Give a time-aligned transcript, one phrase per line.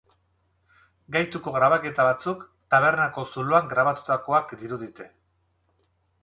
[1.15, 2.41] Gaituko grabaketa batzuk
[2.75, 5.09] tabernako zuloan grabatutakoak dirudite.